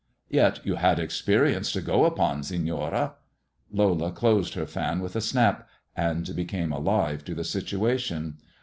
[0.41, 3.17] "Yet you had experience to go upon, Senora."
[3.71, 8.37] Lola closed her fan with a snap, and became alive to the situation.